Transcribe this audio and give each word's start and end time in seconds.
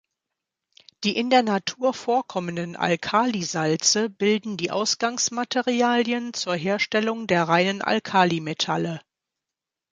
Die 1.03 1.15
in 1.15 1.29
der 1.29 1.43
Natur 1.43 1.93
vorkommenden 1.93 2.75
Alkalisalze 2.75 4.09
bilden 4.09 4.57
die 4.57 4.71
Ausgangsmaterialien 4.71 6.33
zur 6.33 6.55
Herstellung 6.55 7.27
der 7.27 7.43
reinen 7.43 7.83
Alkalimetalle. 7.83 8.99